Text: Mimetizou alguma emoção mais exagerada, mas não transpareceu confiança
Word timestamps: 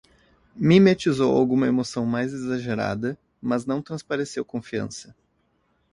Mimetizou 0.55 1.37
alguma 1.37 1.67
emoção 1.67 2.07
mais 2.07 2.33
exagerada, 2.33 3.15
mas 3.39 3.67
não 3.67 3.83
transpareceu 3.83 4.43
confiança 4.43 5.15